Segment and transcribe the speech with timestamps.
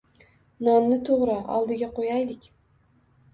[0.67, 2.49] Nonni to'g'ra, oldiga ko'yaylik.